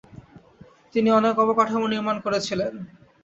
[0.93, 2.73] তিনি অনেক অবকাঠামো নির্মাণ করেছিলেন।